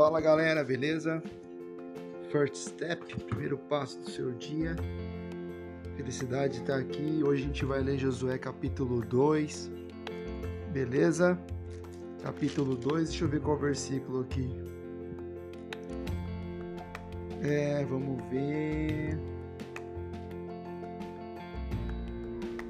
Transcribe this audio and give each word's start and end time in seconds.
Fala 0.00 0.18
galera, 0.18 0.64
beleza? 0.64 1.22
First 2.32 2.54
step, 2.54 3.14
primeiro 3.26 3.58
passo 3.58 4.00
do 4.00 4.08
seu 4.08 4.32
dia. 4.32 4.74
Felicidade 5.94 6.54
de 6.54 6.60
estar 6.60 6.78
aqui. 6.78 7.22
Hoje 7.22 7.42
a 7.42 7.46
gente 7.46 7.64
vai 7.66 7.82
ler 7.82 7.98
Josué 7.98 8.38
capítulo 8.38 9.02
2. 9.02 9.70
Beleza? 10.72 11.38
Capítulo 12.22 12.76
2, 12.76 13.10
deixa 13.10 13.24
eu 13.26 13.28
ver 13.28 13.42
qual 13.42 13.58
versículo 13.58 14.22
aqui. 14.22 14.50
É, 17.42 17.84
vamos 17.84 18.24
ver. 18.30 19.18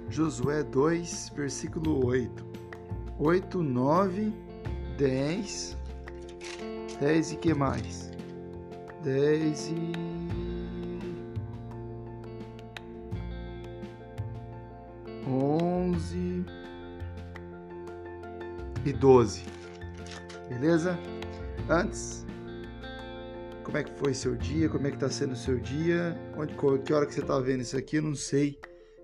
Josué 0.09 0.65
2, 0.65 1.31
versículo 1.37 2.05
8. 2.07 2.45
8, 3.21 3.63
9, 3.63 4.33
10. 4.99 5.80
10 7.01 7.33
e 7.33 7.37
que 7.37 7.55
mais? 7.55 8.11
10 9.03 9.69
e. 9.69 9.93
Onze 15.27 16.45
e 18.85 18.93
doze, 18.93 19.45
beleza? 20.49 20.99
Antes, 21.69 22.27
como 23.63 23.79
é 23.79 23.85
que 23.85 23.93
foi 23.93 24.13
seu 24.13 24.35
dia? 24.35 24.69
Como 24.69 24.87
é 24.87 24.91
que 24.91 24.99
tá 24.99 25.09
sendo 25.09 25.33
o 25.33 25.37
seu 25.37 25.59
dia? 25.59 26.19
Onde, 26.37 26.55
que 26.85 26.93
hora 26.93 27.07
que 27.07 27.15
você 27.15 27.23
tá 27.23 27.39
vendo 27.39 27.61
isso 27.61 27.77
aqui? 27.77 27.97
Eu 27.97 28.03
não 28.03 28.15
sei. 28.15 28.59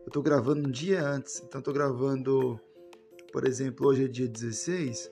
Eu 0.05 0.11
tô 0.13 0.21
gravando 0.21 0.69
um 0.69 0.71
dia 0.71 1.03
antes, 1.07 1.43
então 1.47 1.63
tô 1.63 1.73
gravando, 1.73 2.61
por 3.33 3.47
exemplo, 3.47 3.87
hoje 3.87 4.05
é 4.05 4.09
dia 4.09 4.29
16. 4.29 5.11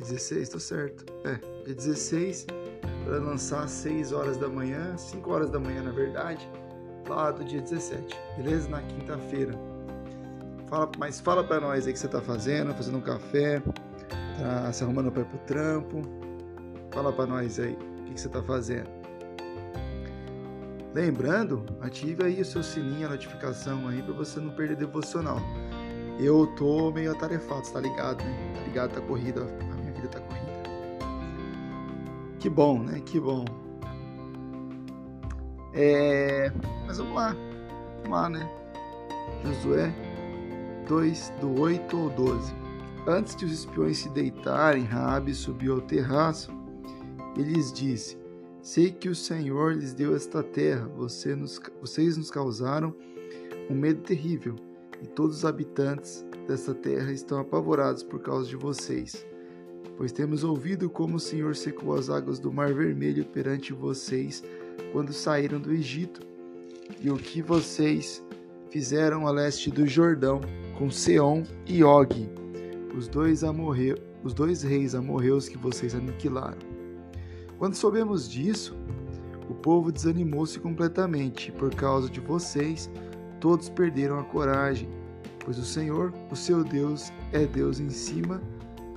16, 0.00 0.48
tô 0.48 0.58
certo. 0.58 1.04
É, 1.24 1.34
dia 1.64 1.74
16 1.74 2.46
para 3.04 3.18
lançar 3.18 3.64
às 3.64 3.70
6 3.70 4.12
horas 4.12 4.36
da 4.36 4.48
manhã, 4.48 4.96
5 4.96 5.30
horas 5.30 5.50
da 5.50 5.58
manhã 5.58 5.82
na 5.82 5.92
verdade, 5.92 6.48
lá 7.08 7.30
do 7.30 7.44
dia 7.44 7.60
17, 7.60 8.18
beleza? 8.36 8.68
Na 8.68 8.82
quinta-feira. 8.82 9.52
Fala, 10.68 10.90
mas 10.98 11.20
fala 11.20 11.44
para 11.44 11.60
nós 11.60 11.86
aí 11.86 11.92
que 11.92 11.98
você 11.98 12.08
tá 12.08 12.20
fazendo, 12.20 12.74
fazendo 12.74 12.98
um 12.98 13.02
café, 13.02 13.62
tá 14.38 14.72
se 14.72 14.82
arrumando 14.82 15.12
para 15.12 15.22
ir 15.22 15.26
pro 15.26 15.38
trampo. 15.40 16.02
Fala 16.90 17.12
para 17.12 17.26
nós 17.26 17.58
aí 17.58 17.76
o 18.00 18.04
que 18.04 18.20
você 18.20 18.28
tá 18.28 18.42
fazendo. 18.42 18.88
Lembrando, 20.94 21.64
ative 21.80 22.24
aí 22.24 22.40
o 22.40 22.44
seu 22.44 22.62
sininho, 22.62 23.06
a 23.06 23.10
notificação 23.10 23.88
aí 23.88 24.00
para 24.00 24.14
você 24.14 24.38
não 24.38 24.50
perder 24.50 24.76
devocional. 24.76 25.38
Eu 26.20 26.46
tô 26.56 26.92
meio 26.92 27.10
atarefado, 27.10 27.68
tá 27.68 27.80
ligado, 27.80 28.22
né? 28.22 28.52
Tá 28.54 28.62
ligado, 28.62 28.94
tá 28.94 29.00
corrida, 29.00 29.44
vida 30.04 30.08
tá 30.08 30.20
corrida. 30.20 30.64
Que 32.38 32.50
bom, 32.50 32.82
né? 32.82 33.00
Que 33.00 33.18
bom. 33.18 33.44
É... 35.72 36.52
Mas 36.86 36.98
vamos 36.98 37.14
lá, 37.14 37.36
vamos 38.02 38.10
lá, 38.10 38.28
né? 38.28 38.50
Josué 39.44 39.92
2, 40.86 41.32
do 41.40 41.60
8 41.60 41.96
ao 41.96 42.10
12. 42.10 42.54
Antes 43.06 43.36
de 43.36 43.44
os 43.44 43.52
espiões 43.52 43.98
se 43.98 44.08
deitarem, 44.10 44.84
Raabe 44.84 45.34
subiu 45.34 45.74
ao 45.74 45.80
terraço 45.80 46.50
e 47.36 47.42
lhes 47.42 47.72
disse: 47.72 48.18
Sei 48.62 48.90
que 48.90 49.08
o 49.08 49.14
Senhor 49.14 49.74
lhes 49.74 49.92
deu 49.92 50.14
esta 50.14 50.42
terra, 50.42 50.86
você 50.96 51.34
nos, 51.34 51.60
vocês 51.80 52.16
nos 52.16 52.30
causaram 52.30 52.94
um 53.70 53.74
medo 53.74 54.02
terrível, 54.02 54.56
e 55.02 55.06
todos 55.06 55.38
os 55.38 55.44
habitantes 55.44 56.24
desta 56.46 56.74
terra 56.74 57.10
estão 57.10 57.38
apavorados 57.38 58.02
por 58.02 58.20
causa 58.20 58.48
de 58.48 58.56
vocês. 58.56 59.26
Pois 59.96 60.12
temos 60.12 60.44
ouvido 60.44 60.90
como 60.90 61.16
o 61.16 61.20
Senhor 61.20 61.54
secou 61.54 61.94
as 61.94 62.10
águas 62.10 62.38
do 62.38 62.52
Mar 62.52 62.72
Vermelho 62.74 63.24
perante 63.24 63.72
vocês 63.72 64.42
quando 64.92 65.12
saíram 65.12 65.60
do 65.60 65.72
Egito, 65.72 66.20
e 67.00 67.10
o 67.10 67.16
que 67.16 67.40
vocês 67.40 68.22
fizeram 68.70 69.26
a 69.26 69.30
leste 69.30 69.70
do 69.70 69.86
Jordão 69.86 70.40
com 70.76 70.90
Seom 70.90 71.44
e 71.66 71.84
Og, 71.84 72.28
os 72.96 73.08
dois, 73.08 73.44
amorreu, 73.44 73.96
os 74.22 74.34
dois 74.34 74.62
reis 74.62 74.94
amorreus 74.94 75.48
que 75.48 75.56
vocês 75.56 75.94
aniquilaram. 75.94 76.58
Quando 77.58 77.74
soubemos 77.74 78.28
disso, 78.28 78.76
o 79.48 79.54
povo 79.54 79.92
desanimou-se 79.92 80.58
completamente, 80.58 81.52
por 81.52 81.74
causa 81.74 82.08
de 82.08 82.20
vocês, 82.20 82.90
todos 83.40 83.68
perderam 83.68 84.18
a 84.18 84.24
coragem, 84.24 84.88
pois 85.44 85.58
o 85.58 85.64
Senhor, 85.64 86.12
o 86.30 86.36
seu 86.36 86.64
Deus, 86.64 87.12
é 87.32 87.46
Deus 87.46 87.78
em 87.78 87.90
cima, 87.90 88.40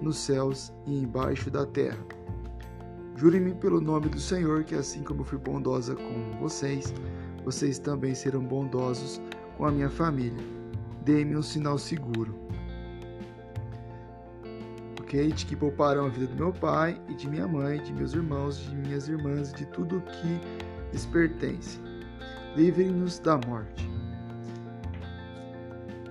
nos 0.02 0.18
céus 0.18 0.74
e 0.86 0.98
embaixo 0.98 1.50
da 1.50 1.66
terra. 1.66 1.98
Jure-me 3.16 3.56
pelo 3.56 3.82
nome 3.82 4.10
do 4.10 4.20
Senhor 4.20 4.64
que, 4.64 4.76
assim 4.76 5.04
como 5.04 5.24
fui 5.24 5.40
bondosa 5.40 5.96
com 5.96 6.38
vocês, 6.40 6.94
vocês 7.44 7.80
também 7.80 8.14
serão 8.14 8.44
bondosos 8.44 9.20
com 9.58 9.66
a 9.66 9.72
minha 9.72 9.90
família. 9.90 10.44
Dê-me 11.04 11.36
um 11.36 11.42
sinal 11.42 11.78
seguro. 11.78 12.36
Ok? 15.02 15.32
De 15.32 15.46
que 15.46 15.56
pouparão 15.56 16.06
a 16.06 16.10
vida 16.10 16.28
do 16.28 16.36
meu 16.36 16.54
pai 16.54 17.02
e 17.10 17.16
de 17.16 17.28
minha 17.28 17.48
mãe, 17.48 17.82
de 17.82 17.92
meus 17.94 18.14
irmãos, 18.14 18.60
de 18.60 18.76
minhas 18.76 19.08
irmãs, 19.08 19.52
de 19.52 19.66
tudo 19.68 19.98
o 19.98 20.02
que 20.02 20.40
lhes 20.92 21.06
pertence. 21.06 21.80
Livre-nos 22.56 23.18
da 23.20 23.40
morte. 23.48 23.90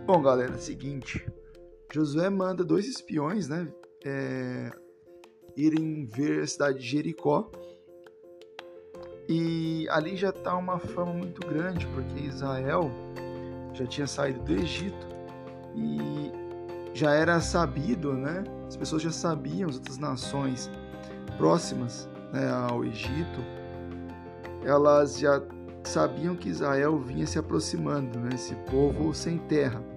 Bom, 0.06 0.22
galera, 0.22 0.54
é 0.54 0.58
seguinte. 0.58 1.24
Josué 1.96 2.28
manda 2.28 2.62
dois 2.62 2.86
espiões, 2.86 3.48
né? 3.48 3.66
É, 4.04 4.70
irem 5.56 6.04
ver 6.04 6.42
a 6.42 6.46
cidade 6.46 6.78
de 6.78 6.86
Jericó. 6.86 7.50
E 9.26 9.88
ali 9.88 10.14
já 10.14 10.28
está 10.28 10.54
uma 10.54 10.78
fama 10.78 11.14
muito 11.14 11.40
grande, 11.46 11.86
porque 11.86 12.20
Israel 12.20 12.90
já 13.72 13.86
tinha 13.86 14.06
saído 14.06 14.40
do 14.42 14.52
Egito 14.52 15.06
e 15.74 16.30
já 16.92 17.14
era 17.14 17.40
sabido, 17.40 18.12
né? 18.12 18.44
As 18.68 18.76
pessoas 18.76 19.00
já 19.00 19.10
sabiam, 19.10 19.70
as 19.70 19.76
outras 19.76 19.96
nações 19.96 20.70
próximas 21.38 22.06
né, 22.30 22.46
ao 22.50 22.84
Egito, 22.84 23.40
elas 24.64 25.18
já 25.18 25.42
sabiam 25.82 26.36
que 26.36 26.50
Israel 26.50 26.98
vinha 26.98 27.26
se 27.26 27.38
aproximando, 27.38 28.18
né? 28.20 28.28
Esse 28.34 28.54
povo 28.70 29.14
sem 29.14 29.38
terra. 29.38 29.95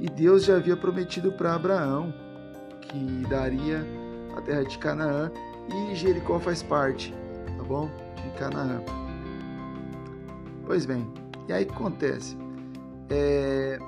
E 0.00 0.08
Deus 0.08 0.44
já 0.44 0.56
havia 0.56 0.76
prometido 0.76 1.30
para 1.30 1.54
Abraão 1.54 2.12
que 2.80 3.24
daria 3.28 3.86
a 4.36 4.40
terra 4.40 4.64
de 4.64 4.78
Canaã 4.78 5.30
e 5.68 5.94
Jericó 5.94 6.40
faz 6.40 6.62
parte, 6.62 7.14
tá 7.56 7.62
bom? 7.62 7.90
De 8.16 8.38
Canaã. 8.38 8.82
Pois 10.66 10.86
bem, 10.86 11.06
e 11.48 11.52
aí 11.52 11.64
o 11.64 11.66
que 11.66 11.74
acontece? 11.74 12.36
É, 13.10 13.78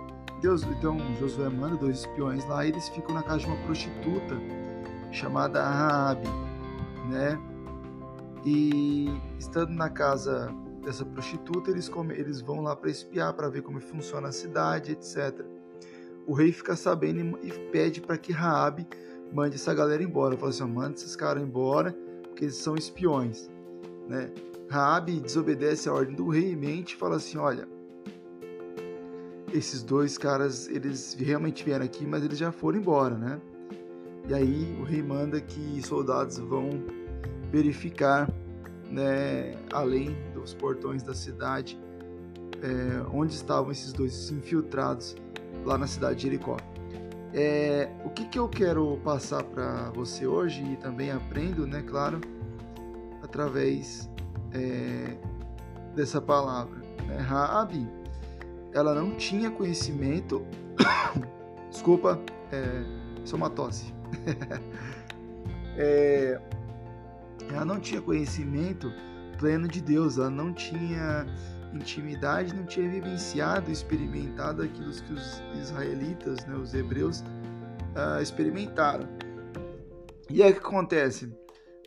Deus, 0.40 0.62
então 0.64 0.98
Josué 1.18 1.48
manda 1.48 1.76
dois 1.76 2.00
espiões 2.00 2.44
lá 2.46 2.66
e 2.66 2.68
eles 2.68 2.88
ficam 2.90 3.14
na 3.14 3.22
casa 3.22 3.38
de 3.38 3.46
uma 3.46 3.56
prostituta 3.64 4.36
chamada 5.10 5.62
Raabe, 5.62 6.28
né? 7.08 7.40
E 8.44 9.08
estando 9.38 9.72
na 9.72 9.88
casa 9.88 10.52
dessa 10.84 11.04
prostituta, 11.04 11.70
eles, 11.70 11.88
come, 11.88 12.14
eles 12.14 12.40
vão 12.40 12.60
lá 12.60 12.74
para 12.74 12.90
espiar, 12.90 13.32
para 13.34 13.48
ver 13.48 13.62
como 13.62 13.80
funciona 13.80 14.28
a 14.28 14.32
cidade, 14.32 14.92
etc. 14.92 15.51
O 16.26 16.32
rei 16.34 16.52
fica 16.52 16.76
sabendo 16.76 17.38
e 17.42 17.50
pede 17.70 18.00
para 18.00 18.16
que 18.16 18.32
Raabe 18.32 18.86
mande 19.32 19.56
essa 19.56 19.74
galera 19.74 20.02
embora. 20.02 20.36
Fala 20.36 20.50
assim, 20.50 20.64
manda 20.64 20.94
esses 20.94 21.16
caras 21.16 21.42
embora, 21.42 21.96
porque 22.22 22.44
eles 22.44 22.56
são 22.56 22.74
espiões, 22.74 23.50
né? 24.08 24.30
Raabe 24.68 25.20
desobedece 25.20 25.88
a 25.88 25.92
ordem 25.92 26.14
do 26.14 26.28
rei 26.28 26.52
e 26.52 26.56
mente 26.56 26.96
fala 26.96 27.16
assim, 27.16 27.36
olha, 27.36 27.68
esses 29.52 29.82
dois 29.82 30.16
caras, 30.16 30.68
eles 30.68 31.14
realmente 31.18 31.62
vieram 31.62 31.84
aqui, 31.84 32.06
mas 32.06 32.24
eles 32.24 32.38
já 32.38 32.50
foram 32.50 32.78
embora, 32.78 33.16
né? 33.16 33.40
E 34.28 34.34
aí 34.34 34.78
o 34.80 34.84
rei 34.84 35.02
manda 35.02 35.40
que 35.40 35.82
soldados 35.82 36.38
vão 36.38 36.82
verificar, 37.50 38.32
né, 38.90 39.54
além 39.72 40.16
dos 40.32 40.54
portões 40.54 41.02
da 41.02 41.12
cidade, 41.12 41.78
é, 42.62 43.04
onde 43.12 43.34
estavam 43.34 43.72
esses 43.72 43.92
dois 43.92 44.30
infiltrados 44.30 45.16
lá 45.64 45.78
na 45.78 45.86
cidade 45.86 46.16
de 46.16 46.22
Jericó. 46.22 46.56
É, 47.34 47.88
o 48.04 48.10
que, 48.10 48.26
que 48.26 48.38
eu 48.38 48.48
quero 48.48 48.98
passar 49.02 49.42
para 49.42 49.90
você 49.90 50.26
hoje 50.26 50.62
e 50.64 50.76
também 50.76 51.10
aprendo, 51.10 51.66
né, 51.66 51.82
claro, 51.82 52.20
através 53.22 54.10
é, 54.52 55.16
dessa 55.94 56.20
palavra. 56.20 56.78
Né? 57.06 57.16
Raabe, 57.16 57.88
ela 58.72 58.94
não 58.94 59.12
tinha 59.16 59.50
conhecimento. 59.50 60.44
Desculpa, 61.70 62.20
é, 62.50 62.84
isso 63.24 63.34
é 63.34 63.36
uma 63.36 63.48
tosse. 63.48 63.94
é, 65.78 66.40
ela 67.50 67.64
não 67.64 67.80
tinha 67.80 68.00
conhecimento 68.00 68.92
pleno 69.38 69.66
de 69.66 69.80
Deus, 69.80 70.18
ela 70.18 70.30
não 70.30 70.52
tinha 70.52 71.26
intimidade, 71.78 72.54
não 72.54 72.64
tinha 72.64 72.88
vivenciado, 72.88 73.70
experimentado 73.70 74.62
aquilo 74.62 74.90
que 74.90 75.12
os 75.12 75.42
israelitas, 75.60 76.44
né, 76.46 76.56
os 76.56 76.74
hebreus, 76.74 77.20
uh, 77.20 78.20
experimentaram. 78.20 79.08
E 80.30 80.42
aí 80.42 80.50
o 80.50 80.54
que 80.54 80.60
acontece? 80.60 81.32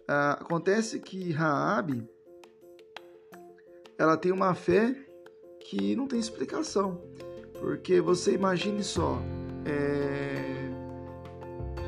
Ah, 0.08 0.34
acontece 0.34 1.00
que 1.00 1.32
Raabe 1.32 2.08
ela 3.98 4.16
tem 4.18 4.32
uma 4.32 4.54
fé 4.54 4.96
que 5.62 5.96
não 5.96 6.08
tem 6.08 6.20
explicação, 6.20 7.02
porque 7.60 8.00
você 8.00 8.34
imagine 8.34 8.84
só, 8.84 9.20
é, 9.66 10.66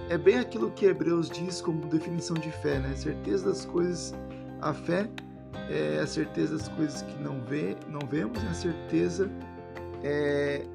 é 0.10 0.18
bem 0.18 0.40
aquilo 0.40 0.72
que 0.72 0.86
Hebreus 0.86 1.30
diz 1.30 1.62
como 1.62 1.86
definição 1.88 2.36
de 2.36 2.50
fé, 2.52 2.80
né? 2.80 2.96
Certeza 2.96 3.50
das 3.50 3.66
coisas, 3.66 4.16
a 4.62 4.74
fé 4.74 5.10
é 5.70 6.00
a 6.00 6.08
certeza 6.08 6.58
das 6.58 6.68
coisas 6.70 7.02
que 7.02 7.22
não 7.22 7.42
vê, 7.42 7.76
não 7.88 8.00
vemos, 8.08 8.42
e 8.44 8.48
a 8.48 8.54
certeza 8.54 9.30
é 10.04 10.66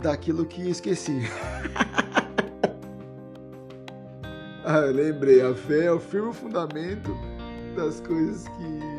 daquilo 0.00 0.46
que 0.46 0.68
esqueci. 0.68 1.20
ah, 4.64 4.78
eu 4.78 4.92
lembrei, 4.92 5.42
a 5.42 5.54
fé 5.54 5.86
é 5.86 5.92
o 5.92 6.00
firme 6.00 6.32
fundamento 6.32 7.16
das 7.76 8.00
coisas 8.00 8.48
que 8.48 8.90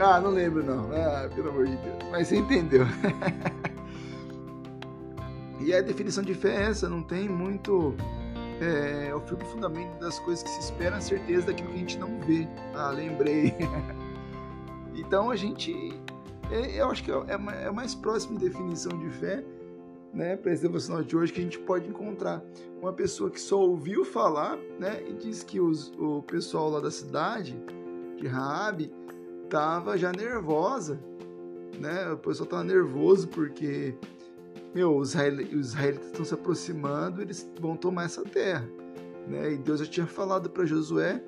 ah, 0.00 0.20
não 0.20 0.30
lembro 0.30 0.64
não. 0.64 0.90
Ah, 0.92 1.28
pelo 1.34 1.48
amor 1.48 1.66
de 1.66 1.76
Deus. 1.76 1.96
Mas 2.10 2.28
você 2.28 2.36
entendeu. 2.36 2.86
e 5.60 5.74
a 5.74 5.80
definição 5.80 6.22
de 6.22 6.34
fé 6.34 6.54
é 6.54 6.70
essa, 6.70 6.88
não 6.88 7.02
tem 7.02 7.28
muito. 7.28 7.94
É, 8.60 9.14
o 9.14 9.20
firme 9.20 9.44
fundamento 9.44 9.98
das 10.00 10.18
coisas 10.18 10.42
que 10.42 10.50
se 10.50 10.60
espera, 10.60 10.96
a 10.96 11.00
certeza 11.00 11.46
daquilo 11.46 11.68
que 11.68 11.74
a 11.74 11.78
gente 11.78 11.98
não 11.98 12.20
vê. 12.20 12.48
Ah, 12.74 12.90
lembrei. 12.90 13.54
então 14.94 15.30
a 15.30 15.36
gente. 15.36 16.00
É, 16.50 16.80
eu 16.80 16.90
acho 16.90 17.04
que 17.04 17.10
é, 17.10 17.14
é, 17.14 17.66
é 17.66 17.70
mais 17.70 17.94
próxima 17.94 18.38
de 18.38 18.48
definição 18.48 18.98
de 18.98 19.10
fé, 19.10 19.44
né, 20.12 20.36
para 20.36 20.52
esse 20.52 20.62
devocional 20.62 21.02
de 21.02 21.16
hoje, 21.16 21.32
que 21.32 21.40
a 21.40 21.44
gente 21.44 21.58
pode 21.58 21.88
encontrar 21.88 22.42
uma 22.80 22.92
pessoa 22.92 23.30
que 23.30 23.40
só 23.40 23.60
ouviu 23.60 24.04
falar, 24.04 24.56
né, 24.78 25.02
e 25.06 25.12
diz 25.12 25.42
que 25.42 25.60
os, 25.60 25.92
o 25.98 26.22
pessoal 26.22 26.70
lá 26.70 26.80
da 26.80 26.90
cidade, 26.90 27.54
de 28.16 28.26
Raabe, 28.26 28.92
tava 29.48 29.96
já 29.96 30.12
nervosa, 30.12 30.98
né? 31.78 32.10
O 32.10 32.18
pessoal 32.18 32.48
tava 32.48 32.64
nervoso 32.64 33.28
porque, 33.28 33.94
meu, 34.78 34.96
os 34.96 35.10
israelitas 35.10 36.06
estão 36.06 36.24
se 36.24 36.34
aproximando, 36.34 37.20
eles 37.20 37.50
vão 37.60 37.76
tomar 37.76 38.04
essa 38.04 38.22
terra, 38.22 38.64
né? 39.26 39.54
E 39.54 39.58
Deus 39.58 39.80
já 39.80 39.86
tinha 39.86 40.06
falado 40.06 40.48
para 40.48 40.64
Josué, 40.64 41.20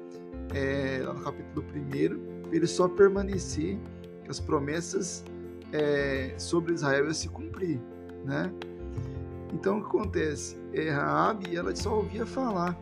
é, 0.55 1.02
lá 1.05 1.12
no 1.12 1.20
capítulo 1.20 1.67
1, 1.75 2.55
ele 2.55 2.67
só 2.69 2.87
permanecer, 2.87 3.76
que 4.23 4.31
as 4.31 4.38
promessas 4.38 5.25
é, 5.73 6.32
sobre 6.38 6.75
Israel 6.75 7.06
iam 7.06 7.12
se 7.12 7.29
cumprir, 7.29 7.81
né? 8.25 8.52
Então 9.53 9.79
o 9.79 9.81
que 9.81 9.88
acontece? 9.88 10.56
É, 10.73 10.88
Raabe, 10.88 11.56
ela 11.56 11.75
só 11.75 11.96
ouvia 11.96 12.25
falar 12.25 12.81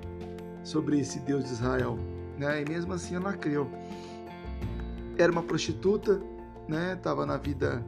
sobre 0.63 1.01
esse 1.01 1.19
Deus 1.21 1.45
de 1.45 1.53
Israel, 1.53 1.99
né? 2.39 2.61
E 2.61 2.69
mesmo 2.69 2.93
assim 2.93 3.15
ela 3.15 3.33
creu 3.33 3.71
era 5.17 5.33
uma 5.33 5.43
prostituta, 5.43 6.21
né? 6.69 6.95
Tava 7.03 7.25
na 7.25 7.39
vida 7.39 7.83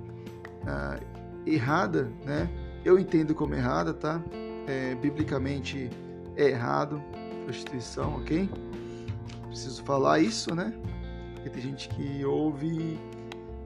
ah, 0.66 0.98
errada, 1.46 2.10
né? 2.24 2.50
Eu 2.84 2.98
entendo 2.98 3.34
como 3.34 3.54
errada, 3.54 3.92
tá? 3.92 4.22
É, 4.66 4.94
biblicamente 4.94 5.90
é 6.36 6.48
errado 6.48 7.02
prostituição, 7.50 8.16
ok? 8.16 8.48
Preciso 9.48 9.82
falar 9.84 10.20
isso, 10.20 10.54
né? 10.54 10.72
Porque 11.34 11.50
tem 11.50 11.62
gente 11.62 11.88
que 11.88 12.24
ouve 12.24 12.98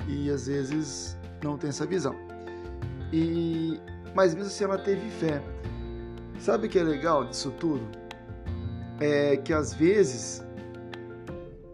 e, 0.08 0.30
às 0.30 0.46
vezes 0.46 1.16
não 1.42 1.58
tem 1.58 1.68
essa 1.68 1.84
visão. 1.86 2.14
E 3.12 3.78
mas 4.14 4.34
mesmo 4.34 4.48
assim 4.48 4.64
ela 4.64 4.78
teve 4.78 5.08
fé. 5.10 5.42
Sabe 6.38 6.66
o 6.66 6.70
que 6.70 6.78
é 6.78 6.82
legal 6.82 7.24
disso 7.24 7.50
tudo? 7.52 7.86
É 9.00 9.36
que 9.36 9.52
às 9.52 9.74
vezes 9.74 10.42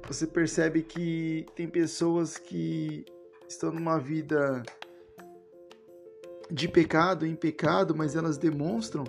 você 0.08 0.26
percebe 0.26 0.82
que 0.82 1.46
tem 1.54 1.68
pessoas 1.68 2.36
que 2.36 3.04
estão 3.48 3.70
numa 3.70 3.98
vida 3.98 4.62
de 6.50 6.68
pecado 6.68 7.26
em 7.26 7.34
pecado, 7.34 7.94
mas 7.94 8.16
elas 8.16 8.36
demonstram 8.36 9.04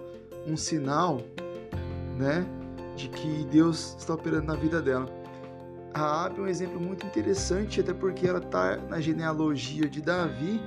um 0.47 0.55
sinal, 0.55 1.21
né, 2.17 2.45
de 2.95 3.09
que 3.09 3.45
Deus 3.45 3.95
está 3.97 4.13
operando 4.13 4.47
na 4.47 4.55
vida 4.55 4.81
dela. 4.81 5.05
A 5.93 6.25
Abby 6.25 6.39
é 6.39 6.43
um 6.43 6.47
exemplo 6.47 6.79
muito 6.79 7.05
interessante, 7.05 7.81
até 7.81 7.93
porque 7.93 8.27
ela 8.27 8.39
está 8.39 8.77
na 8.77 8.99
genealogia 9.01 9.89
de 9.89 10.01
Davi, 10.01 10.61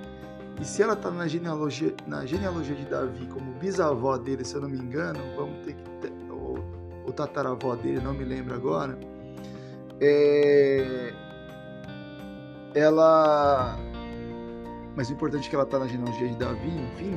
e 0.61 0.65
se 0.65 0.83
ela 0.83 0.93
está 0.93 1.11
na 1.11 1.27
genealogia, 1.27 1.95
na 2.07 2.25
genealogia 2.27 2.75
de 2.77 2.85
Davi 2.85 3.27
como 3.27 3.53
bisavó 3.55 4.17
dele, 4.17 4.45
se 4.45 4.55
eu 4.55 4.61
não 4.61 4.69
me 4.69 4.79
engano, 4.79 5.19
vamos 5.37 5.65
ter 5.65 5.75
que 5.75 6.13
ou, 6.31 6.59
ou 7.05 7.13
tataravó 7.13 7.75
dele, 7.75 8.01
não 8.01 8.15
me 8.15 8.25
lembro 8.25 8.55
agora 8.55 8.97
é, 10.01 11.13
ela. 12.75 13.77
Mas 14.97 15.11
o 15.11 15.13
importante 15.13 15.47
é 15.47 15.51
que 15.51 15.55
ela 15.55 15.65
está 15.65 15.79
na 15.79 15.87
genealogia 15.87 16.29
de 16.29 16.37
Davi, 16.37 16.69
enfim. 16.69 17.17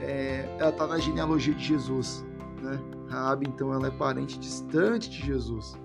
É, 0.00 0.48
ela 0.58 0.70
está 0.70 0.86
na 0.86 0.98
genealogia 0.98 1.54
de 1.54 1.64
Jesus. 1.64 2.24
Né? 2.62 2.78
Rabi, 3.08 3.46
então, 3.48 3.72
ela 3.72 3.88
é 3.88 3.90
parente 3.90 4.38
distante 4.38 5.10
de 5.10 5.26
Jesus. 5.26 5.76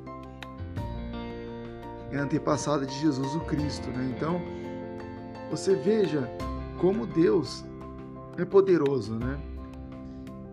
É 2.12 2.18
antepassada 2.18 2.86
de 2.86 2.94
Jesus 3.00 3.36
o 3.36 3.40
Cristo. 3.42 3.90
Né? 3.90 4.14
Então, 4.16 4.42
você 5.50 5.76
veja 5.76 6.30
como 6.80 7.06
Deus 7.08 7.66
é 8.38 8.46
poderoso, 8.46 9.16
né? 9.16 9.40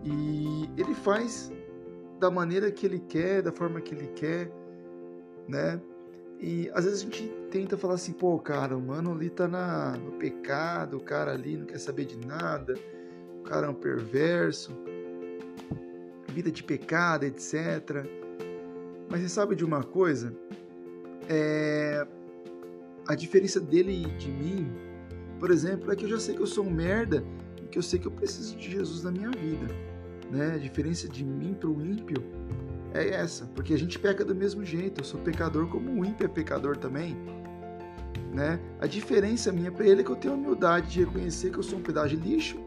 E 0.03 0.69
ele 0.77 0.93
faz 0.93 1.51
da 2.19 2.31
maneira 2.31 2.71
que 2.71 2.85
ele 2.85 2.99
quer, 2.99 3.41
da 3.41 3.51
forma 3.51 3.79
que 3.81 3.93
ele 3.93 4.07
quer 4.07 4.51
né? 5.47 5.79
E 6.43 6.69
às 6.73 6.83
vezes 6.83 6.99
a 6.99 7.03
gente 7.05 7.29
tenta 7.49 7.77
falar 7.77 7.93
assim, 7.93 8.11
pô, 8.11 8.37
cara, 8.37 8.75
o 8.75 8.81
mano 8.81 9.13
ali 9.13 9.29
tá 9.29 9.47
na, 9.47 9.95
no 9.95 10.11
pecado, 10.11 10.97
o 10.97 10.99
cara 10.99 11.31
ali 11.31 11.55
não 11.55 11.65
quer 11.65 11.79
saber 11.79 12.03
de 12.03 12.17
nada, 12.17 12.73
o 13.39 13.43
cara 13.43 13.67
é 13.67 13.69
um 13.69 13.73
perverso, 13.73 14.73
vida 16.27 16.51
de 16.51 16.61
pecado, 16.61 17.23
etc. 17.23 18.05
Mas 19.09 19.21
você 19.21 19.29
sabe 19.29 19.55
de 19.55 19.63
uma 19.63 19.83
coisa? 19.83 20.35
É... 21.29 22.05
A 23.07 23.15
diferença 23.15 23.61
dele 23.61 24.03
e 24.03 24.17
de 24.17 24.29
mim, 24.29 24.69
por 25.39 25.49
exemplo, 25.49 25.93
é 25.93 25.95
que 25.95 26.03
eu 26.03 26.09
já 26.09 26.19
sei 26.19 26.35
que 26.35 26.41
eu 26.41 26.47
sou 26.47 26.65
um 26.65 26.69
merda 26.69 27.23
e 27.63 27.67
que 27.67 27.77
eu 27.77 27.83
sei 27.83 27.97
que 27.97 28.05
eu 28.05 28.11
preciso 28.11 28.57
de 28.57 28.69
Jesus 28.69 29.01
na 29.01 29.11
minha 29.11 29.31
vida. 29.31 29.67
Né? 30.29 30.55
A 30.55 30.57
diferença 30.57 31.07
de 31.07 31.23
mim 31.23 31.53
para 31.53 31.69
o 31.69 31.81
ímpio 31.81 32.21
é 32.93 33.09
essa, 33.09 33.45
porque 33.55 33.73
a 33.73 33.77
gente 33.77 33.97
peca 33.97 34.23
do 34.23 34.35
mesmo 34.35 34.63
jeito. 34.63 35.01
Eu 35.01 35.05
sou 35.05 35.19
pecador 35.19 35.67
como 35.67 35.91
o 35.91 36.05
ímpio 36.05 36.25
é 36.25 36.27
pecador 36.27 36.77
também. 36.77 37.17
Né? 38.31 38.59
A 38.79 38.87
diferença 38.87 39.51
minha 39.51 39.71
para 39.71 39.85
ele 39.85 40.01
é 40.01 40.03
que 40.03 40.11
eu 40.11 40.15
tenho 40.15 40.33
a 40.33 40.37
humildade 40.37 40.91
de 40.91 41.03
reconhecer 41.03 41.51
que 41.51 41.57
eu 41.57 41.63
sou 41.63 41.79
um 41.79 41.81
pedaço 41.81 42.09
de 42.09 42.15
lixo 42.15 42.59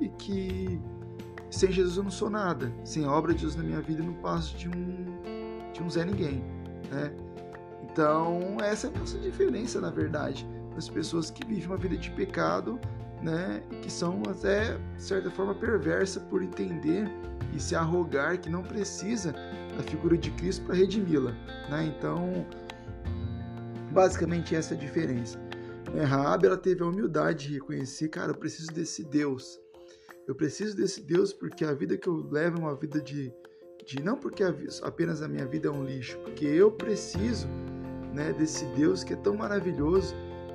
e 0.00 0.08
que 0.08 0.80
sem 1.50 1.70
Jesus 1.70 1.96
eu 1.96 2.02
não 2.02 2.10
sou 2.10 2.28
nada. 2.28 2.72
Sem 2.84 3.04
a 3.04 3.10
obra 3.10 3.32
de 3.32 3.40
Jesus 3.40 3.56
na 3.56 3.62
minha 3.62 3.80
vida 3.80 4.02
eu 4.02 4.06
não 4.06 4.14
passo 4.14 4.56
de 4.56 4.68
um, 4.68 5.72
de 5.72 5.82
um 5.82 5.88
Zé 5.88 6.04
Ninguém. 6.04 6.42
Né? 6.90 7.12
Então, 7.84 8.56
essa 8.62 8.88
é 8.88 8.90
a 8.90 8.98
nossa 8.98 9.18
diferença, 9.18 9.80
na 9.80 9.90
verdade. 9.90 10.46
As 10.76 10.88
pessoas 10.88 11.30
que 11.30 11.46
vivem 11.46 11.66
uma 11.66 11.76
vida 11.76 11.96
de 11.96 12.10
pecado 12.10 12.80
né, 13.22 13.62
que 13.80 13.90
são 13.90 14.22
até, 14.28 14.76
de 14.96 15.02
certa 15.02 15.30
forma, 15.30 15.54
perversa 15.54 16.20
por 16.20 16.42
entender 16.42 17.08
e 17.54 17.60
se 17.60 17.74
arrogar 17.74 18.38
que 18.38 18.50
não 18.50 18.62
precisa 18.62 19.32
da 19.76 19.82
figura 19.82 20.16
de 20.16 20.30
Cristo 20.32 20.64
para 20.64 20.74
redimi-la. 20.74 21.32
Né? 21.70 21.94
Então, 21.96 22.46
basicamente 23.92 24.54
essa 24.54 24.74
é 24.74 24.76
a 24.76 24.80
diferença. 24.80 25.38
Né? 25.94 26.02
Raab, 26.02 26.44
ela 26.44 26.56
teve 26.56 26.82
a 26.82 26.86
humildade 26.86 27.48
de 27.48 27.54
reconhecer, 27.54 28.08
cara, 28.08 28.32
eu 28.32 28.36
preciso 28.36 28.72
desse 28.72 29.04
Deus. 29.04 29.60
Eu 30.26 30.34
preciso 30.34 30.76
desse 30.76 31.00
Deus 31.02 31.32
porque 31.32 31.64
a 31.64 31.72
vida 31.72 31.96
que 31.96 32.08
eu 32.08 32.28
levo 32.30 32.58
é 32.58 32.60
uma 32.60 32.74
vida 32.74 33.00
de, 33.00 33.32
de 33.86 34.02
não 34.02 34.16
porque 34.16 34.42
a, 34.42 34.54
apenas 34.82 35.22
a 35.22 35.28
minha 35.28 35.46
vida 35.46 35.68
é 35.68 35.70
um 35.70 35.84
lixo, 35.84 36.18
porque 36.20 36.46
eu 36.46 36.70
preciso 36.70 37.46
né, 38.14 38.32
desse 38.32 38.64
Deus 38.76 39.04
que 39.04 39.12
é 39.12 39.16
tão 39.16 39.36
maravilhoso, 39.36 40.14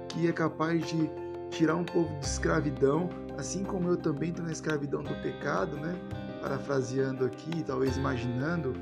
que 0.09 0.27
é 0.27 0.31
capaz 0.31 0.85
de 0.87 1.26
tirar 1.49 1.75
um 1.75 1.83
povo 1.83 2.13
de 2.19 2.25
escravidão, 2.25 3.09
assim 3.37 3.63
como 3.63 3.89
eu 3.89 3.97
também 3.97 4.29
estou 4.29 4.45
na 4.45 4.51
escravidão 4.51 5.03
do 5.03 5.13
pecado, 5.21 5.77
né? 5.77 5.95
Parafraseando 6.41 7.25
aqui, 7.25 7.63
talvez 7.63 7.97
imaginando 7.97 8.73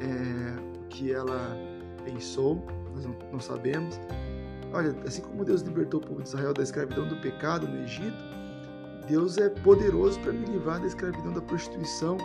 é, 0.00 0.78
o 0.80 0.88
que 0.88 1.12
ela 1.12 1.56
pensou, 2.04 2.64
nós 2.94 3.04
não, 3.04 3.16
não 3.32 3.40
sabemos. 3.40 4.00
Olha, 4.72 4.94
assim 5.06 5.22
como 5.22 5.44
Deus 5.44 5.62
libertou 5.62 6.00
o 6.00 6.06
povo 6.06 6.22
de 6.22 6.28
Israel 6.28 6.52
da 6.52 6.62
escravidão 6.62 7.06
do 7.06 7.16
pecado 7.16 7.66
no 7.66 7.82
Egito, 7.82 8.16
Deus 9.08 9.38
é 9.38 9.48
poderoso 9.48 10.18
para 10.20 10.32
me 10.32 10.44
livrar 10.46 10.80
da 10.80 10.86
escravidão 10.86 11.32
da 11.32 11.40
prostituição 11.40 12.16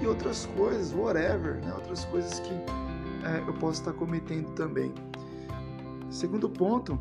e 0.00 0.06
outras 0.06 0.46
coisas, 0.56 0.92
whatever, 0.94 1.56
né? 1.56 1.72
outras 1.74 2.04
coisas 2.06 2.38
que 2.40 2.54
é, 3.24 3.40
eu 3.46 3.52
posso 3.54 3.80
estar 3.80 3.92
cometendo 3.92 4.48
também. 4.52 4.94
Segundo 6.10 6.48
ponto, 6.48 6.98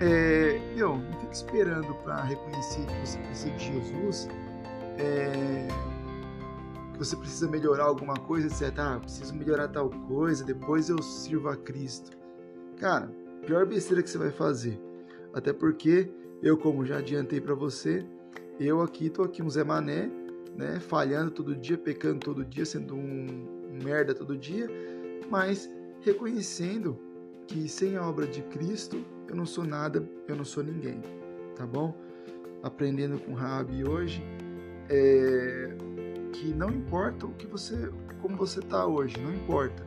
é, 0.00 0.74
meu, 0.74 0.96
não 0.96 1.20
fique 1.20 1.34
esperando 1.34 1.94
para 2.02 2.22
reconhecer 2.22 2.84
que 2.86 3.06
você 3.06 3.18
precisa 3.18 3.50
de 3.50 3.64
Jesus, 3.64 4.28
é, 4.98 5.68
que 6.92 6.98
você 6.98 7.16
precisa 7.16 7.48
melhorar 7.48 7.84
alguma 7.84 8.14
coisa, 8.14 8.46
etc. 8.46 8.78
Ah, 8.78 8.98
preciso 9.00 9.34
melhorar 9.34 9.68
tal 9.68 9.90
coisa, 9.90 10.44
depois 10.44 10.88
eu 10.88 11.00
sirvo 11.02 11.48
a 11.48 11.56
Cristo. 11.56 12.10
Cara, 12.78 13.10
pior 13.46 13.66
besteira 13.66 14.02
que 14.02 14.10
você 14.10 14.18
vai 14.18 14.30
fazer. 14.30 14.80
Até 15.32 15.52
porque 15.52 16.10
eu, 16.42 16.56
como 16.56 16.84
já 16.84 16.98
adiantei 16.98 17.40
para 17.40 17.54
você, 17.54 18.04
eu 18.58 18.80
aqui 18.82 19.08
tô 19.08 19.22
aqui 19.22 19.42
um 19.42 19.50
Zé 19.50 19.64
Mané, 19.64 20.10
né, 20.56 20.78
falhando 20.80 21.30
todo 21.30 21.54
dia, 21.54 21.76
pecando 21.76 22.20
todo 22.20 22.44
dia, 22.44 22.64
sendo 22.64 22.94
um 22.94 23.78
merda 23.82 24.14
todo 24.14 24.36
dia, 24.36 24.68
mas 25.28 25.68
reconhecendo 26.02 26.98
que 27.46 27.68
sem 27.68 27.96
a 27.96 28.06
obra 28.06 28.26
de 28.26 28.42
Cristo 28.42 29.04
eu 29.28 29.36
não 29.36 29.46
sou 29.46 29.64
nada, 29.64 30.06
eu 30.28 30.36
não 30.36 30.44
sou 30.44 30.62
ninguém, 30.62 31.00
tá 31.56 31.66
bom? 31.66 31.94
Aprendendo 32.62 33.18
com 33.18 33.34
Rabi 33.34 33.86
hoje, 33.86 34.22
é, 34.88 35.74
que 36.32 36.52
não 36.54 36.70
importa 36.70 37.26
o 37.26 37.34
que 37.34 37.46
você, 37.46 37.90
como 38.20 38.36
você 38.36 38.60
está 38.60 38.86
hoje, 38.86 39.18
não 39.18 39.32
importa. 39.32 39.84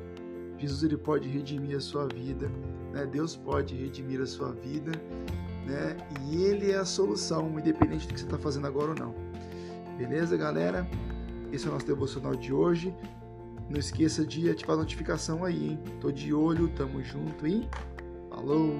Jesus 0.57 0.83
ele 0.83 0.97
pode 0.97 1.27
redimir 1.29 1.77
a 1.77 1.79
sua 1.79 2.07
vida, 2.07 2.49
né? 2.91 3.05
Deus 3.05 3.35
pode 3.35 3.75
redimir 3.75 4.21
a 4.21 4.25
sua 4.25 4.51
vida, 4.53 4.91
né? 5.67 5.97
E 6.25 6.43
Ele 6.43 6.71
é 6.71 6.77
a 6.77 6.85
solução, 6.85 7.59
independente 7.59 8.07
do 8.07 8.13
que 8.13 8.19
você 8.19 8.25
está 8.25 8.37
fazendo 8.37 8.65
agora 8.65 8.89
ou 8.89 8.95
não. 8.95 9.13
Beleza, 9.97 10.35
galera? 10.37 10.87
Esse 11.51 11.65
é 11.65 11.69
o 11.69 11.73
nosso 11.73 11.85
devocional 11.85 12.35
de 12.35 12.51
hoje. 12.53 12.93
Não 13.69 13.79
esqueça 13.79 14.25
de 14.25 14.49
ativar 14.49 14.75
a 14.75 14.79
notificação 14.79 15.43
aí, 15.43 15.71
hein? 15.71 15.79
Tô 15.99 16.11
de 16.11 16.33
olho, 16.33 16.69
tamo 16.69 17.03
junto 17.03 17.45
e 17.45 17.67
falou! 18.29 18.73